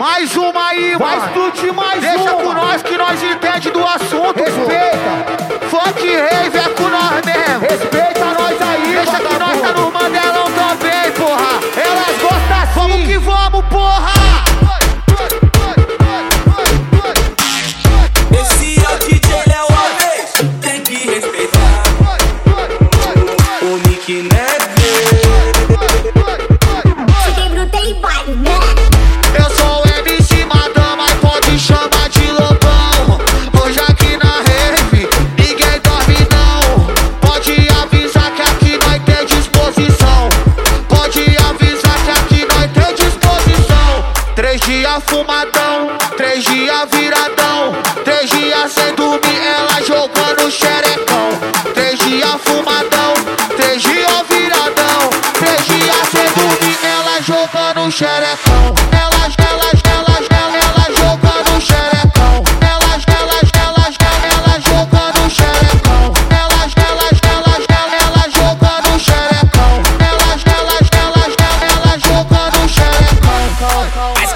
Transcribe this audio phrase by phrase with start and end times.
[0.00, 2.24] Mais uma aí, vai, vai explodir mais Deixa uma.
[2.24, 4.96] Deixa com nós que nós entende do assunto, Respeita.
[4.96, 5.09] Pô.
[44.70, 47.72] dias fumadão, três dias viradão,
[48.04, 51.30] três dias sem dormir, ela jogando xerecão.
[51.74, 53.14] Três dias fumadão,
[53.56, 55.10] três dias viradão,
[55.40, 58.89] três dias sem dormir, ela jogando xerecão.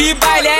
[0.00, 0.59] Que baile é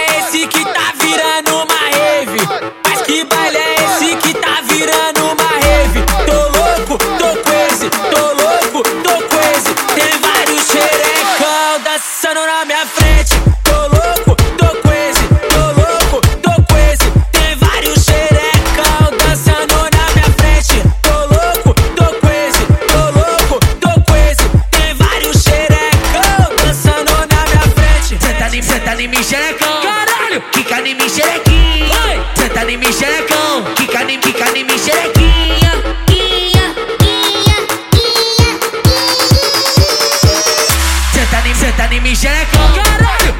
[42.20, 42.60] Zetanim,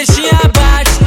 [0.07, 1.06] bichinha bate